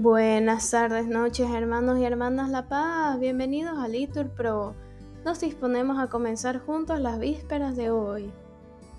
Buenas 0.00 0.70
tardes, 0.70 1.08
noches, 1.08 1.50
hermanos 1.50 1.98
y 1.98 2.04
hermanas 2.04 2.50
La 2.50 2.68
Paz. 2.68 3.18
Bienvenidos 3.18 3.76
a 3.80 3.88
Litur 3.88 4.28
Pro. 4.28 4.76
Nos 5.24 5.40
disponemos 5.40 5.98
a 5.98 6.06
comenzar 6.06 6.60
juntos 6.60 7.00
las 7.00 7.18
vísperas 7.18 7.76
de 7.76 7.90
hoy, 7.90 8.30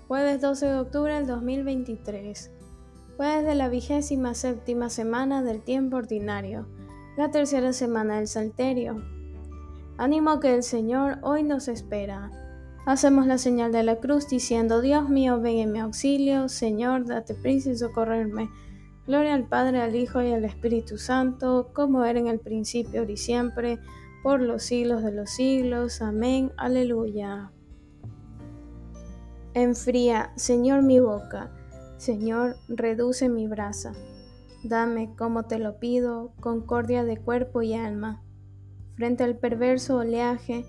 jueves 0.08 0.42
12 0.42 0.66
de 0.66 0.78
octubre 0.78 1.14
del 1.14 1.26
2023, 1.26 2.50
jueves 3.16 3.46
de 3.46 3.54
la 3.54 3.70
vigésima 3.70 4.34
séptima 4.34 4.90
semana 4.90 5.42
del 5.42 5.62
tiempo 5.62 5.96
ordinario, 5.96 6.66
la 7.16 7.30
tercera 7.30 7.72
semana 7.72 8.16
del 8.16 8.28
Salterio. 8.28 9.02
Ánimo 9.96 10.38
que 10.38 10.54
el 10.54 10.62
Señor 10.62 11.16
hoy 11.22 11.44
nos 11.44 11.68
espera. 11.68 12.30
Hacemos 12.84 13.26
la 13.26 13.38
señal 13.38 13.72
de 13.72 13.84
la 13.84 13.96
cruz 13.96 14.28
diciendo, 14.28 14.82
Dios 14.82 15.08
mío, 15.08 15.40
ven 15.40 15.60
en 15.60 15.72
mi 15.72 15.78
auxilio, 15.78 16.50
Señor, 16.50 17.06
date 17.06 17.32
prisa 17.32 17.70
y 17.70 17.78
socorrerme. 17.78 18.50
Gloria 19.06 19.34
al 19.34 19.46
Padre, 19.48 19.80
al 19.80 19.96
Hijo 19.96 20.22
y 20.22 20.32
al 20.32 20.44
Espíritu 20.44 20.98
Santo, 20.98 21.70
como 21.72 22.04
era 22.04 22.18
en 22.18 22.26
el 22.26 22.38
principio, 22.38 23.00
ahora 23.00 23.12
y 23.12 23.16
siempre, 23.16 23.78
por 24.22 24.40
los 24.40 24.62
siglos 24.62 25.02
de 25.02 25.12
los 25.12 25.30
siglos. 25.30 26.02
Amén. 26.02 26.52
Aleluya. 26.56 27.50
Enfría, 29.54 30.32
Señor, 30.36 30.82
mi 30.82 31.00
boca. 31.00 31.50
Señor, 31.96 32.56
reduce 32.68 33.28
mi 33.28 33.48
brasa. 33.48 33.92
Dame, 34.62 35.14
como 35.16 35.44
te 35.44 35.58
lo 35.58 35.78
pido, 35.78 36.32
concordia 36.40 37.02
de 37.02 37.16
cuerpo 37.16 37.62
y 37.62 37.74
alma. 37.74 38.22
Frente 38.94 39.24
al 39.24 39.36
perverso 39.38 39.96
oleaje, 39.96 40.64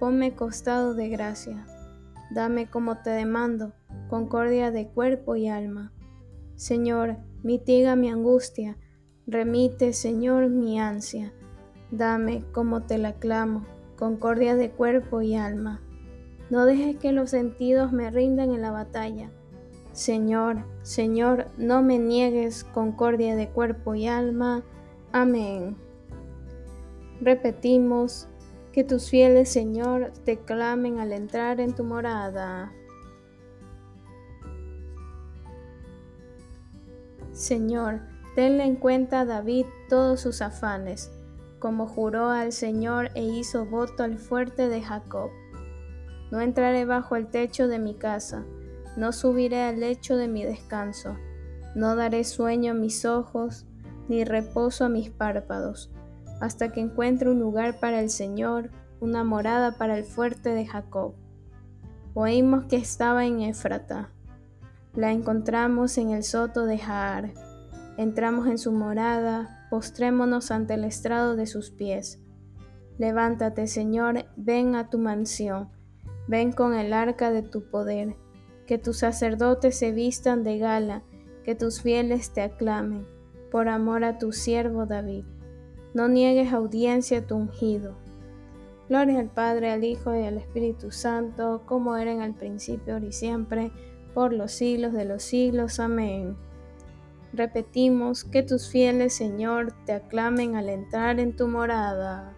ponme 0.00 0.34
costado 0.34 0.94
de 0.94 1.08
gracia. 1.08 1.64
Dame 2.30 2.68
como 2.68 2.98
te 2.98 3.10
demando, 3.10 3.72
concordia 4.08 4.70
de 4.70 4.88
cuerpo 4.88 5.36
y 5.36 5.48
alma. 5.48 5.92
Señor, 6.56 7.16
mitiga 7.42 7.96
mi 7.96 8.10
angustia, 8.10 8.76
remite, 9.26 9.92
Señor, 9.92 10.48
mi 10.48 10.80
ansia. 10.80 11.32
Dame, 11.90 12.44
como 12.52 12.82
te 12.82 12.98
la 12.98 13.12
clamo, 13.14 13.64
concordia 13.96 14.56
de 14.56 14.70
cuerpo 14.70 15.20
y 15.20 15.36
alma. 15.36 15.80
No 16.50 16.64
dejes 16.64 16.96
que 16.96 17.12
los 17.12 17.30
sentidos 17.30 17.92
me 17.92 18.10
rindan 18.10 18.52
en 18.52 18.62
la 18.62 18.70
batalla. 18.70 19.30
Señor, 19.92 20.64
Señor, 20.82 21.46
no 21.58 21.82
me 21.82 21.98
niegues 21.98 22.64
concordia 22.64 23.36
de 23.36 23.48
cuerpo 23.48 23.94
y 23.94 24.06
alma. 24.06 24.64
Amén. 25.12 25.76
Repetimos, 27.20 28.28
que 28.76 28.84
tus 28.84 29.08
fieles, 29.08 29.48
Señor, 29.48 30.12
te 30.26 30.36
clamen 30.36 30.98
al 30.98 31.12
entrar 31.12 31.60
en 31.60 31.74
tu 31.74 31.82
morada. 31.82 32.74
Señor, 37.36 38.00
tenle 38.34 38.64
en 38.64 38.76
cuenta 38.76 39.26
David 39.26 39.66
todos 39.90 40.20
sus 40.22 40.40
afanes, 40.40 41.12
como 41.58 41.86
juró 41.86 42.30
al 42.30 42.50
Señor 42.50 43.10
e 43.14 43.24
hizo 43.24 43.66
voto 43.66 44.04
al 44.04 44.16
fuerte 44.16 44.70
de 44.70 44.80
Jacob. 44.80 45.28
No 46.30 46.40
entraré 46.40 46.86
bajo 46.86 47.14
el 47.14 47.26
techo 47.26 47.68
de 47.68 47.78
mi 47.78 47.94
casa, 47.94 48.46
no 48.96 49.12
subiré 49.12 49.64
al 49.64 49.80
lecho 49.80 50.16
de 50.16 50.28
mi 50.28 50.44
descanso, 50.44 51.18
no 51.74 51.94
daré 51.94 52.24
sueño 52.24 52.72
a 52.72 52.74
mis 52.74 53.04
ojos, 53.04 53.66
ni 54.08 54.24
reposo 54.24 54.86
a 54.86 54.88
mis 54.88 55.10
párpados, 55.10 55.92
hasta 56.40 56.72
que 56.72 56.80
encuentre 56.80 57.28
un 57.28 57.38
lugar 57.38 57.80
para 57.80 58.00
el 58.00 58.08
Señor, 58.08 58.70
una 58.98 59.24
morada 59.24 59.72
para 59.72 59.98
el 59.98 60.04
fuerte 60.04 60.54
de 60.54 60.66
Jacob. 60.66 61.12
Oímos 62.14 62.64
que 62.64 62.76
estaba 62.76 63.26
en 63.26 63.42
Éfrata 63.42 64.08
la 64.96 65.12
encontramos 65.12 65.98
en 65.98 66.10
el 66.10 66.24
soto 66.24 66.64
de 66.64 66.78
Jaar. 66.78 67.34
Entramos 67.98 68.46
en 68.46 68.56
su 68.56 68.72
morada, 68.72 69.66
postrémonos 69.70 70.50
ante 70.50 70.74
el 70.74 70.84
estrado 70.84 71.36
de 71.36 71.46
sus 71.46 71.70
pies. 71.70 72.22
Levántate, 72.98 73.66
Señor, 73.66 74.24
ven 74.36 74.74
a 74.74 74.88
tu 74.88 74.98
mansión, 74.98 75.68
ven 76.28 76.50
con 76.50 76.74
el 76.74 76.94
arca 76.94 77.30
de 77.30 77.42
tu 77.42 77.68
poder, 77.68 78.16
que 78.66 78.78
tus 78.78 78.98
sacerdotes 78.98 79.78
se 79.78 79.92
vistan 79.92 80.42
de 80.42 80.58
gala, 80.58 81.02
que 81.44 81.54
tus 81.54 81.82
fieles 81.82 82.32
te 82.32 82.40
aclamen, 82.40 83.06
por 83.50 83.68
amor 83.68 84.02
a 84.02 84.18
tu 84.18 84.32
siervo 84.32 84.86
David. 84.86 85.26
No 85.92 86.08
niegues 86.08 86.54
audiencia 86.54 87.18
a 87.18 87.26
tu 87.26 87.36
ungido. 87.36 87.96
Gloria 88.88 89.20
al 89.20 89.30
Padre, 89.30 89.72
al 89.72 89.84
Hijo 89.84 90.14
y 90.14 90.24
al 90.24 90.38
Espíritu 90.38 90.90
Santo, 90.90 91.64
como 91.66 91.96
era 91.96 92.12
en 92.12 92.22
el 92.22 92.34
principio, 92.34 92.94
ahora 92.94 93.06
y 93.06 93.12
siempre, 93.12 93.72
por 94.16 94.32
los 94.32 94.52
siglos 94.52 94.94
de 94.94 95.04
los 95.04 95.22
siglos. 95.22 95.78
Amén. 95.78 96.38
Repetimos 97.34 98.24
que 98.24 98.42
tus 98.42 98.70
fieles, 98.70 99.12
Señor, 99.12 99.74
te 99.84 99.92
aclamen 99.92 100.56
al 100.56 100.70
entrar 100.70 101.20
en 101.20 101.36
tu 101.36 101.48
morada. 101.48 102.34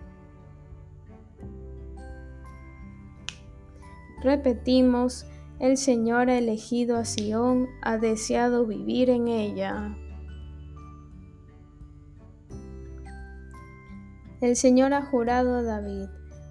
Repetimos, 4.25 5.25
el 5.61 5.77
Señor 5.77 6.31
ha 6.31 6.39
elegido 6.39 6.97
a 6.97 7.05
Sión, 7.05 7.69
ha 7.83 7.97
deseado 7.97 8.67
vivir 8.67 9.09
en 9.09 9.29
ella. 9.29 9.97
El 14.41 14.57
Señor 14.57 14.95
ha 14.95 15.03
jurado 15.03 15.55
a 15.55 15.63
David 15.63 16.09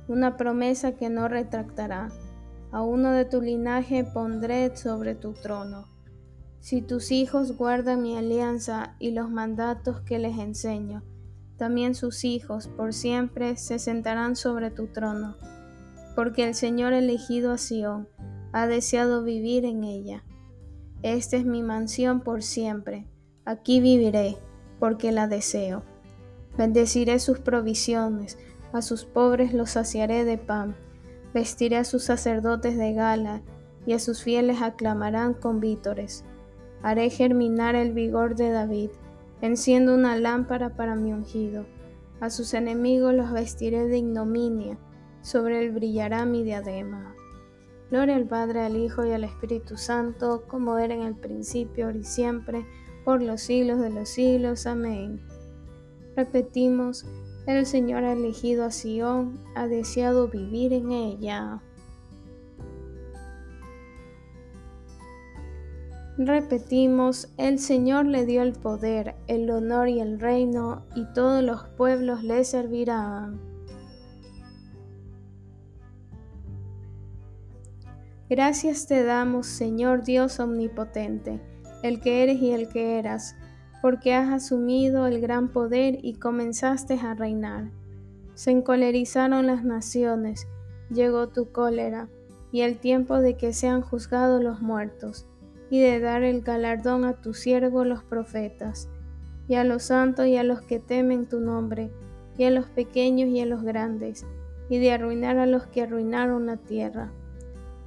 una 0.08 0.38
promesa 0.38 0.96
que 0.96 1.10
no 1.10 1.28
retractará 1.28 2.12
a 2.78 2.84
uno 2.84 3.12
de 3.12 3.26
tu 3.26 3.42
linaje 3.42 4.04
pondré 4.04 4.78
sobre 4.78 5.16
tu 5.16 5.34
trono. 5.34 5.88
Si 6.60 6.84
tus 6.84 7.12
hijos 7.12 7.58
guardan 7.58 8.04
mi 8.04 8.16
alianza 8.16 8.96
y 9.00 9.10
los 9.14 9.32
mandatos 9.32 10.02
que 10.02 10.20
les 10.20 10.38
enseño, 10.38 11.04
también 11.58 11.96
sus 11.96 12.24
hijos 12.24 12.68
por 12.68 12.94
siempre 12.94 13.58
se 13.58 13.80
sentarán 13.80 14.36
sobre 14.36 14.70
tu 14.70 14.86
trono, 14.90 15.38
porque 16.16 16.48
el 16.48 16.54
Señor 16.54 16.94
elegido 16.94 17.52
a 17.52 17.58
Sión 17.58 18.10
ha 18.54 18.68
deseado 18.68 19.24
vivir 19.24 19.66
en 19.66 19.84
ella. 19.84 20.24
Esta 21.02 21.38
es 21.38 21.46
mi 21.46 21.64
mansión 21.64 22.22
por 22.22 22.44
siempre, 22.44 23.08
aquí 23.44 23.82
viviré, 23.82 24.38
porque 24.80 25.12
la 25.12 25.28
deseo. 25.28 25.82
Bendeciré 26.60 27.18
sus 27.18 27.40
provisiones, 27.40 28.38
a 28.72 28.84
sus 28.84 29.04
pobres 29.04 29.52
los 29.52 29.72
saciaré 29.72 30.26
de 30.26 30.38
pan 30.38 30.76
Vestiré 31.38 31.78
a 31.78 31.84
sus 31.84 32.02
sacerdotes 32.02 32.80
de 32.80 32.94
gala, 32.94 33.44
y 33.86 33.94
a 33.94 34.00
sus 34.00 34.24
fieles 34.24 34.64
aclamarán 34.64 35.36
con 35.36 35.60
vítores. 35.60 36.26
Haré 36.82 37.12
germinar 37.12 37.76
el 37.76 37.94
vigor 37.94 38.34
de 38.34 38.50
David, 38.50 38.90
enciendo 39.42 39.94
una 39.94 40.18
lámpara 40.18 40.76
para 40.76 40.96
mi 40.96 41.14
ungido. 41.14 41.68
A 42.22 42.32
sus 42.32 42.56
enemigos 42.56 43.14
los 43.14 43.32
vestiré 43.32 43.88
de 43.88 44.00
ignominia, 44.00 44.80
sobre 45.22 45.64
él 45.64 45.74
brillará 45.74 46.26
mi 46.26 46.44
diadema. 46.44 47.14
Gloria 47.92 48.16
al 48.16 48.26
Padre, 48.26 48.62
al 48.62 48.76
Hijo 48.76 49.06
y 49.06 49.12
al 49.12 49.24
Espíritu 49.24 49.78
Santo, 49.78 50.44
como 50.48 50.80
era 50.80 50.96
en 50.96 51.04
el 51.04 51.14
principio, 51.14 51.86
ahora 51.86 52.00
y 52.00 52.04
siempre, 52.04 52.66
por 53.06 53.22
los 53.22 53.42
siglos 53.42 53.80
de 53.80 53.92
los 53.92 54.10
siglos. 54.10 54.66
Amén. 54.66 55.22
Repetimos, 56.16 57.06
el 57.56 57.66
Señor 57.66 58.04
ha 58.04 58.12
elegido 58.12 58.66
a 58.66 58.72
Sión, 58.72 59.40
ha 59.56 59.68
deseado 59.68 60.28
vivir 60.28 60.74
en 60.74 60.92
ella. 60.92 61.62
Repetimos, 66.18 67.32
el 67.38 67.60
Señor 67.60 68.06
le 68.08 68.26
dio 68.26 68.42
el 68.42 68.54
poder, 68.54 69.16
el 69.28 69.50
honor 69.50 69.88
y 69.88 70.02
el 70.02 70.20
reino, 70.20 70.84
y 70.96 71.06
todos 71.14 71.44
los 71.44 71.64
pueblos 71.78 72.24
le 72.24 72.44
servirán. 72.44 73.40
Gracias 78.30 78.88
te 78.88 79.04
damos, 79.04 79.46
Señor 79.46 80.04
Dios 80.04 80.40
omnipotente, 80.42 81.40
el 81.82 82.02
que 82.02 82.24
eres 82.24 82.42
y 82.42 82.52
el 82.52 82.68
que 82.68 83.00
eras 83.00 83.36
porque 83.82 84.14
has 84.14 84.30
asumido 84.30 85.08
el 85.08 85.22
gran 85.22 85.50
poder 85.50 86.00
y 86.02 86.16
comenzaste 86.16 86.96
a 86.96 87.14
reinar. 87.14 87.72
Se 88.34 88.52
encolerizaron 88.52 89.48
las 89.48 89.64
naciones, 89.64 90.48
llegó 90.90 91.30
tu 91.30 91.52
cólera, 91.52 92.10
y 92.52 92.62
el 92.62 92.78
tiempo 92.80 93.20
de 93.20 93.36
que 93.36 93.54
sean 93.54 93.82
juzgados 93.82 94.44
los 94.44 94.62
muertos, 94.62 95.28
y 95.70 95.82
de 95.82 96.00
dar 96.00 96.24
el 96.24 96.42
galardón 96.42 97.04
a 97.06 97.14
tu 97.14 97.34
siervo 97.34 97.84
los 97.84 98.04
profetas, 98.04 98.90
y 99.48 99.56
a 99.56 99.64
los 99.64 99.84
santos 99.84 100.28
y 100.28 100.38
a 100.38 100.44
los 100.44 100.62
que 100.62 100.80
temen 100.80 101.28
tu 101.28 101.40
nombre, 101.40 101.92
y 102.38 102.46
a 102.46 102.52
los 102.52 102.68
pequeños 102.68 103.30
y 103.30 103.42
a 103.42 103.46
los 103.46 103.64
grandes, 103.64 104.26
y 104.70 104.80
de 104.80 104.92
arruinar 104.92 105.38
a 105.38 105.46
los 105.46 105.68
que 105.68 105.82
arruinaron 105.82 106.46
la 106.46 106.58
tierra. 106.58 107.12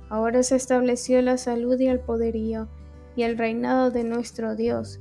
Ahora 0.09 0.43
se 0.43 0.57
estableció 0.57 1.23
la 1.23 1.37
salud 1.37 1.79
y 1.79 1.87
el 1.87 2.01
poderío, 2.01 2.69
y 3.17 3.23
el 3.23 3.39
reinado 3.39 3.91
de 3.91 4.05
nuestro 4.05 4.57
Dios, 4.57 5.01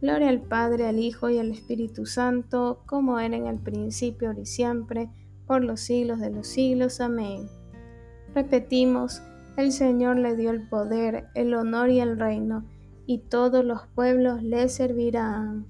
Gloria 0.00 0.28
al 0.28 0.40
Padre, 0.40 0.86
al 0.86 1.00
Hijo 1.00 1.28
y 1.28 1.38
al 1.38 1.50
Espíritu 1.50 2.06
Santo, 2.06 2.82
como 2.86 3.18
era 3.18 3.36
en 3.36 3.46
el 3.46 3.58
principio, 3.58 4.28
ahora 4.28 4.40
y 4.40 4.46
siempre, 4.46 5.10
por 5.46 5.64
los 5.64 5.80
siglos 5.80 6.20
de 6.20 6.30
los 6.30 6.46
siglos. 6.46 7.00
Amén. 7.00 7.48
Repetimos, 8.32 9.22
el 9.56 9.72
Señor 9.72 10.16
le 10.18 10.36
dio 10.36 10.50
el 10.50 10.68
poder, 10.68 11.26
el 11.34 11.52
honor 11.54 11.90
y 11.90 11.98
el 11.98 12.16
reino, 12.16 12.64
y 13.06 13.18
todos 13.18 13.64
los 13.64 13.88
pueblos 13.88 14.40
le 14.42 14.68
servirán. 14.68 15.66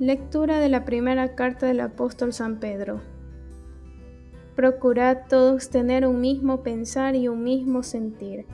Lectura 0.00 0.58
de 0.58 0.68
la 0.68 0.84
primera 0.84 1.36
carta 1.36 1.66
del 1.66 1.78
apóstol 1.78 2.32
San 2.32 2.58
Pedro. 2.58 3.00
Procurad 4.56 5.28
todos 5.28 5.70
tener 5.70 6.04
un 6.04 6.20
mismo 6.20 6.64
pensar 6.64 7.14
y 7.14 7.28
un 7.28 7.44
mismo 7.44 7.84
sentir, 7.84 8.46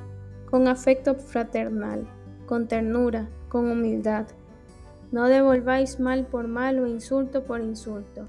con 0.50 0.68
afecto 0.68 1.14
fraternal, 1.14 2.06
con 2.46 2.66
ternura, 2.66 3.28
con 3.48 3.70
humildad. 3.70 4.26
No 5.12 5.28
devolváis 5.28 6.00
mal 6.00 6.26
por 6.26 6.48
mal 6.48 6.78
o 6.78 6.86
insulto 6.86 7.44
por 7.44 7.60
insulto. 7.60 8.26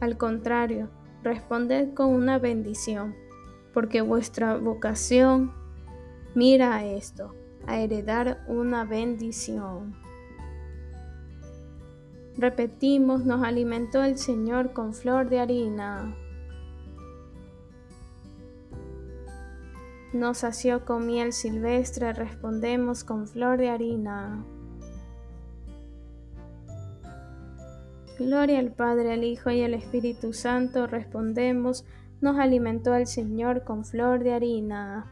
Al 0.00 0.16
contrario, 0.16 0.88
responded 1.22 1.94
con 1.94 2.08
una 2.08 2.38
bendición, 2.38 3.14
porque 3.72 4.00
vuestra 4.00 4.56
vocación 4.56 5.52
mira 6.34 6.76
a 6.76 6.84
esto, 6.84 7.34
a 7.66 7.78
heredar 7.78 8.44
una 8.48 8.84
bendición. 8.84 9.94
Repetimos, 12.36 13.24
nos 13.24 13.42
alimentó 13.42 14.02
el 14.02 14.16
Señor 14.16 14.72
con 14.72 14.94
flor 14.94 15.28
de 15.28 15.40
harina. 15.40 16.16
Nos 20.12 20.38
sació 20.38 20.84
con 20.84 21.06
miel 21.06 21.32
silvestre, 21.32 22.12
respondemos 22.12 23.02
con 23.02 23.26
flor 23.26 23.58
de 23.58 23.70
harina. 23.70 24.44
Gloria 28.18 28.58
al 28.58 28.72
Padre, 28.72 29.14
al 29.14 29.24
Hijo 29.24 29.50
y 29.50 29.62
al 29.62 29.72
Espíritu 29.72 30.34
Santo, 30.34 30.86
respondemos, 30.86 31.86
nos 32.20 32.38
alimentó 32.38 32.94
el 32.94 33.06
Señor 33.06 33.64
con 33.64 33.86
flor 33.86 34.22
de 34.22 34.34
harina. 34.34 35.10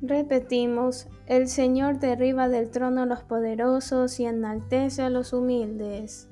Repetimos, 0.00 1.08
el 1.26 1.48
Señor 1.48 1.98
derriba 1.98 2.48
del 2.48 2.70
trono 2.70 3.02
a 3.02 3.06
los 3.06 3.24
poderosos 3.24 4.18
y 4.20 4.26
enaltece 4.26 5.02
a 5.02 5.10
los 5.10 5.32
humildes. 5.32 6.31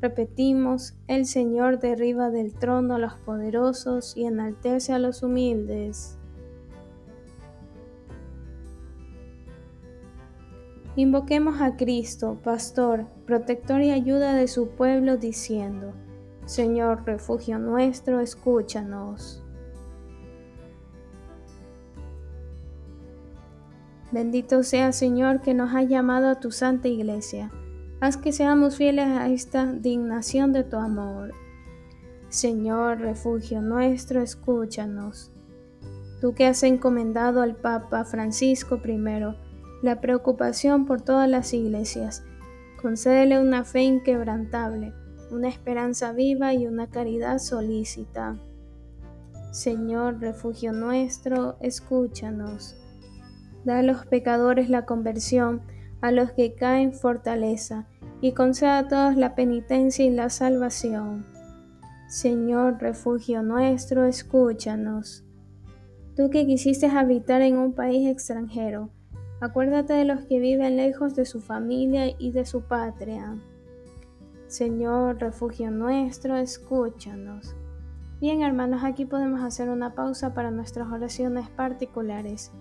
Repetimos, 0.00 0.94
el 1.08 1.26
Señor 1.26 1.78
derriba 1.78 2.30
del 2.30 2.54
trono 2.54 2.94
a 2.94 2.98
los 2.98 3.14
poderosos 3.16 4.16
y 4.16 4.24
enaltece 4.24 4.94
a 4.94 4.98
los 4.98 5.22
humildes. 5.22 6.16
Invoquemos 10.96 11.60
a 11.60 11.76
Cristo, 11.76 12.38
Pastor, 12.42 13.06
protector 13.26 13.82
y 13.82 13.90
ayuda 13.90 14.34
de 14.34 14.48
su 14.48 14.70
pueblo, 14.70 15.18
diciendo, 15.18 15.92
Señor, 16.46 17.04
refugio 17.04 17.58
nuestro, 17.58 18.20
escúchanos. 18.20 19.44
Bendito 24.12 24.62
sea 24.62 24.92
Señor 24.92 25.42
que 25.42 25.52
nos 25.52 25.74
ha 25.74 25.82
llamado 25.82 26.30
a 26.30 26.40
tu 26.40 26.50
santa 26.50 26.88
iglesia 26.88 27.52
Haz 28.00 28.16
que 28.16 28.32
seamos 28.32 28.76
fieles 28.76 29.08
a 29.08 29.28
esta 29.28 29.70
dignación 29.74 30.54
de 30.54 30.64
tu 30.64 30.76
amor. 30.76 31.34
Señor, 32.30 32.98
refugio 32.98 33.60
nuestro, 33.60 34.22
escúchanos. 34.22 35.30
Tú 36.22 36.32
que 36.32 36.46
has 36.46 36.62
encomendado 36.62 37.42
al 37.42 37.56
Papa 37.56 38.06
Francisco 38.06 38.80
I 38.82 38.98
la 39.82 40.00
preocupación 40.00 40.86
por 40.86 41.02
todas 41.02 41.28
las 41.28 41.52
iglesias, 41.52 42.24
concédele 42.80 43.38
una 43.38 43.64
fe 43.64 43.82
inquebrantable, 43.82 44.94
una 45.30 45.48
esperanza 45.48 46.12
viva 46.12 46.54
y 46.54 46.66
una 46.66 46.88
caridad 46.88 47.38
solícita. 47.38 48.38
Señor, 49.52 50.20
refugio 50.20 50.72
nuestro, 50.72 51.58
escúchanos. 51.60 52.76
Da 53.66 53.80
a 53.80 53.82
los 53.82 54.06
pecadores 54.06 54.70
la 54.70 54.86
conversión, 54.86 55.60
a 56.00 56.10
los 56.10 56.32
que 56.32 56.54
caen 56.54 56.92
fortaleza, 56.92 57.86
y 58.20 58.32
conceda 58.32 58.78
a 58.78 58.88
todos 58.88 59.16
la 59.16 59.34
penitencia 59.34 60.04
y 60.04 60.10
la 60.10 60.28
salvación. 60.30 61.26
Señor, 62.08 62.78
refugio 62.80 63.42
nuestro, 63.42 64.04
escúchanos. 64.04 65.24
Tú 66.16 66.28
que 66.28 66.46
quisiste 66.46 66.86
habitar 66.86 67.40
en 67.40 67.56
un 67.56 67.72
país 67.72 68.10
extranjero, 68.10 68.90
acuérdate 69.40 69.94
de 69.94 70.04
los 70.04 70.24
que 70.26 70.38
viven 70.38 70.76
lejos 70.76 71.14
de 71.14 71.24
su 71.24 71.40
familia 71.40 72.14
y 72.18 72.32
de 72.32 72.44
su 72.44 72.62
patria. 72.62 73.38
Señor, 74.48 75.18
refugio 75.18 75.70
nuestro, 75.70 76.36
escúchanos. 76.36 77.54
Bien, 78.20 78.42
hermanos, 78.42 78.82
aquí 78.84 79.06
podemos 79.06 79.42
hacer 79.42 79.70
una 79.70 79.94
pausa 79.94 80.34
para 80.34 80.50
nuestras 80.50 80.88
oraciones 80.92 81.48
particulares 81.48 82.52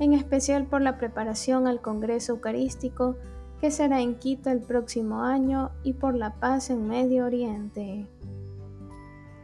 en 0.00 0.14
especial 0.14 0.66
por 0.66 0.80
la 0.80 0.96
preparación 0.96 1.66
al 1.68 1.82
Congreso 1.82 2.32
Eucarístico 2.32 3.16
que 3.60 3.70
será 3.70 4.00
en 4.00 4.18
Quito 4.18 4.50
el 4.50 4.60
próximo 4.60 5.22
año 5.22 5.70
y 5.84 5.92
por 5.92 6.16
la 6.16 6.40
paz 6.40 6.70
en 6.70 6.88
Medio 6.88 7.26
Oriente. 7.26 8.08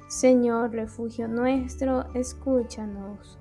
Señor, 0.08 0.70
refugio 0.70 1.28
nuestro, 1.28 2.06
escúchanos. 2.14 3.38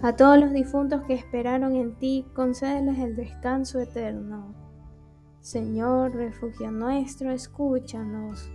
A 0.00 0.14
todos 0.14 0.38
los 0.38 0.52
difuntos 0.52 1.02
que 1.02 1.14
esperaron 1.14 1.74
en 1.74 1.96
ti, 1.96 2.24
concédeles 2.34 2.98
el 3.00 3.16
descanso 3.16 3.80
eterno. 3.80 4.54
Señor, 5.40 6.14
refugio 6.14 6.70
nuestro, 6.70 7.32
escúchanos. 7.32 8.48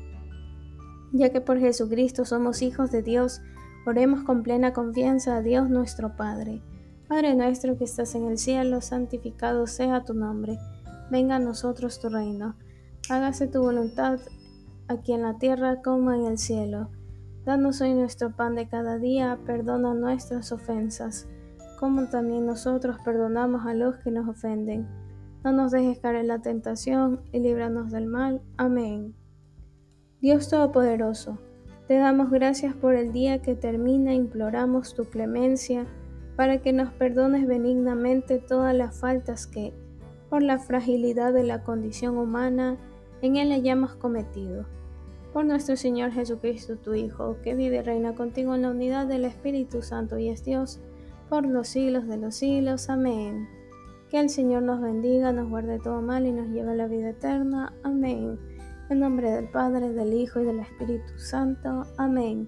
Ya 1.12 1.32
que 1.34 1.42
por 1.42 1.60
Jesucristo 1.60 2.24
somos 2.24 2.62
hijos 2.62 2.92
de 2.92 3.02
Dios, 3.02 3.42
oremos 3.86 4.24
con 4.24 4.44
plena 4.44 4.72
confianza 4.72 5.36
a 5.36 5.42
Dios 5.42 5.70
nuestro 5.70 6.16
Padre 6.16 6.62
Padre 7.08 7.36
nuestro 7.36 7.78
que 7.78 7.86
estás 7.86 8.16
en 8.16 8.28
el 8.28 8.38
cielo, 8.38 8.82
santificado 8.82 9.66
sea 9.66 10.04
tu 10.04 10.14
nombre. 10.14 10.60
Venga 11.10 11.38
a 11.38 11.40
nosotros 11.40 12.02
tu 12.02 12.10
reino. 12.10 12.56
Hágase 13.10 13.48
tu 13.48 13.62
voluntad 13.62 14.20
aquí 14.90 15.14
en 15.14 15.22
la 15.22 15.38
tierra 15.38 15.82
como 15.82 16.12
en 16.12 16.26
el 16.26 16.38
cielo. 16.38 16.90
Danos 17.46 17.80
hoy 17.80 17.94
nuestro 17.94 18.36
pan 18.36 18.56
de 18.56 18.68
cada 18.68 18.98
día, 18.98 19.40
perdona 19.46 19.94
nuestras 19.94 20.52
ofensas, 20.52 21.30
como 21.80 22.10
también 22.10 22.46
nosotros 22.46 22.98
perdonamos 23.06 23.66
a 23.66 23.74
los 23.74 23.96
que 24.00 24.12
nos 24.12 24.28
ofenden. 24.28 24.86
No 25.46 25.54
nos 25.54 25.72
dejes 25.72 26.00
caer 26.00 26.18
en 26.18 26.28
la 26.28 26.40
tentación 26.40 27.22
y 27.32 27.40
líbranos 27.40 27.90
del 27.90 28.08
mal. 28.08 28.42
Amén. 28.58 29.16
Dios 30.20 30.50
Todopoderoso, 30.50 31.38
te 31.88 31.96
damos 31.96 32.32
gracias 32.32 32.76
por 32.76 32.96
el 32.96 33.14
día 33.14 33.42
que 33.42 33.56
termina, 33.56 34.14
imploramos 34.14 34.94
tu 34.94 35.06
clemencia 35.06 35.86
para 36.38 36.62
que 36.62 36.72
nos 36.72 36.94
perdones 36.94 37.48
benignamente 37.48 38.38
todas 38.38 38.74
las 38.74 38.98
faltas 38.98 39.48
que, 39.48 39.74
por 40.29 40.44
la 40.44 40.60
fragilidad 40.60 41.34
de 41.34 41.44
la 41.44 41.63
condición 41.63 42.17
humana, 42.17 42.77
en 43.24 43.38
Él 43.38 43.51
hayamos 43.51 43.96
cometido. 43.96 44.65
Por 45.34 45.46
nuestro 45.46 45.75
Señor 45.75 46.12
Jesucristo, 46.12 46.77
tu 46.77 46.94
Hijo, 46.94 47.38
que 47.44 47.56
vive 47.56 47.77
y 47.77 47.82
reina 47.82 48.13
contigo 48.13 48.53
en 48.53 48.62
la 48.62 48.70
unidad 48.70 49.08
del 49.08 49.25
Espíritu 49.25 49.82
Santo 49.82 50.20
y 50.20 50.29
es 50.29 50.46
Dios, 50.46 50.79
por 51.27 51.46
los 51.46 51.67
siglos 51.67 52.08
de 52.08 52.17
los 52.17 52.36
siglos. 52.36 52.89
Amén. 52.89 53.50
Que 54.10 54.20
el 54.20 54.29
Señor 54.29 54.62
nos 54.62 54.79
bendiga, 54.79 55.34
nos 55.34 55.50
guarde 55.50 55.79
todo 55.79 56.01
mal 56.01 56.27
y 56.27 56.32
nos 56.32 56.50
lleve 56.50 56.72
a 56.72 56.75
la 56.75 56.88
vida 56.88 57.10
eterna. 57.10 57.74
Amén. 57.84 58.39
En 58.89 59.00
nombre 59.00 59.32
del 59.32 59.50
Padre, 59.50 59.91
del 59.91 60.13
Hijo 60.13 60.39
y 60.39 60.46
del 60.46 60.60
Espíritu 60.60 61.17
Santo. 61.17 61.84
Amén. 61.98 62.48